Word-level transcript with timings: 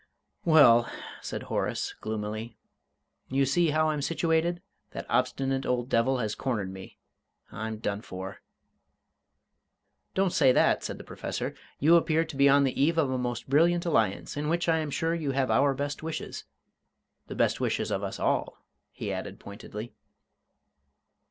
"Well," 0.45 0.89
said 1.21 1.43
Horace, 1.43 1.93
gloomily, 2.01 2.57
"you 3.29 3.45
see 3.45 3.69
how 3.69 3.91
I'm 3.91 4.01
situated? 4.01 4.59
That 4.93 5.05
obstinate 5.09 5.63
old 5.63 5.89
devil 5.89 6.17
has 6.17 6.33
cornered 6.33 6.73
me. 6.73 6.97
I'm 7.51 7.77
done 7.77 8.01
for!" 8.01 8.41
"Don't 10.15 10.33
say 10.33 10.51
that," 10.53 10.83
said 10.83 10.97
the 10.97 11.03
Professor; 11.03 11.53
"you 11.77 11.97
appear 11.97 12.25
to 12.25 12.35
be 12.35 12.49
on 12.49 12.63
the 12.63 12.81
eve 12.81 12.97
of 12.97 13.11
a 13.11 13.17
most 13.19 13.47
brilliant 13.47 13.85
alliance, 13.85 14.35
in 14.35 14.49
which 14.49 14.67
I 14.67 14.79
am 14.79 14.89
sure 14.89 15.13
you 15.13 15.33
have 15.33 15.51
our 15.51 15.75
best 15.75 16.01
wishes 16.01 16.45
the 17.27 17.35
best 17.35 17.59
wishes 17.61 17.91
of 17.91 18.01
us 18.01 18.19
all," 18.19 18.57
he 18.91 19.13
added 19.13 19.39
pointedly. 19.39 19.93